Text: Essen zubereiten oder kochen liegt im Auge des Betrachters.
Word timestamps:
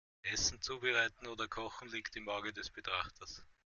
Essen 0.23 0.59
zubereiten 0.63 1.27
oder 1.27 1.47
kochen 1.47 1.87
liegt 1.89 2.15
im 2.15 2.27
Auge 2.27 2.51
des 2.51 2.71
Betrachters. 2.71 3.45